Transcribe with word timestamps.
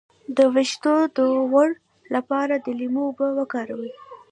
د 0.37 0.39
ویښتو 0.53 0.93
د 1.17 1.17
غوړ 1.49 1.69
لپاره 2.15 2.53
د 2.57 2.67
لیمو 2.79 3.01
اوبه 3.09 3.27
وکاروئ 3.39 3.91